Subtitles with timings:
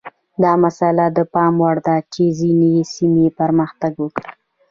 [0.43, 4.29] دا مسئله د پام وړ ده چې ځینې سیمې پرمختګ وکړي.